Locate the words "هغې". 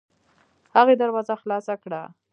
0.75-0.95